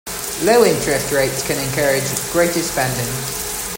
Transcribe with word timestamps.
Low-interest 0.41 1.11
rates 1.13 1.45
can 1.45 1.59
encourage 1.59 2.31
greater 2.31 2.63
spending. 2.63 3.61